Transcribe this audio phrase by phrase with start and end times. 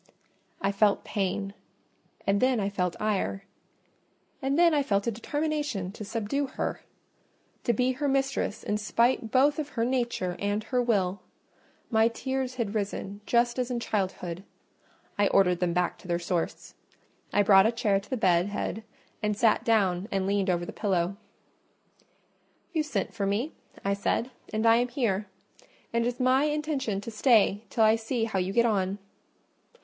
[0.63, 1.53] I felt pain,
[2.25, 3.43] and then I felt ire;
[4.41, 9.59] and then I felt a determination to subdue her—to be her mistress in spite both
[9.59, 11.19] of her nature and her will.
[11.91, 14.43] My tears had risen, just as in childhood:
[15.19, 16.73] I ordered them back to their source.
[17.31, 18.83] I brought a chair to the bed head:
[19.21, 21.15] I sat down and leaned over the pillow.
[22.73, 23.51] "You sent for me,"
[23.85, 25.27] I said, "and I am here;
[25.93, 28.97] and it is my intention to stay till I see how you get on."